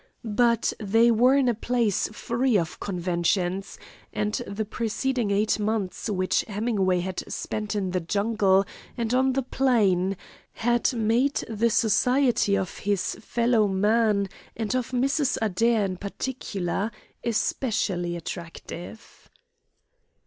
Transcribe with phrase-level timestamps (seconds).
[0.25, 3.77] But they were in a place free of conventions,
[4.11, 8.65] and the preceding eight months which Hemingway had spent in the jungle
[8.97, 10.17] and on the plain
[10.53, 14.27] had made the society of his fellow man,
[14.57, 15.37] and of Mrs.
[15.39, 16.89] Adair in particular,
[17.23, 19.29] especially attractive.